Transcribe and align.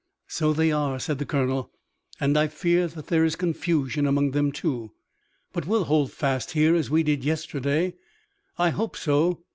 "So 0.25 0.51
they 0.51 0.71
are," 0.71 0.97
said 0.99 1.19
the 1.19 1.27
colonel, 1.27 1.69
"and 2.19 2.35
I 2.35 2.47
fear 2.47 2.87
that 2.87 3.05
there 3.05 3.23
is 3.23 3.35
confusion 3.35 4.07
among 4.07 4.31
them, 4.31 4.51
too." 4.51 4.93
"But 5.53 5.67
we'll 5.67 5.83
hold 5.83 6.11
fast 6.11 6.53
here 6.53 6.73
as 6.73 6.89
we 6.89 7.03
did 7.03 7.23
yesterday!" 7.23 7.93
"I 8.57 8.71
hope 8.71 8.97
so. 8.97 9.43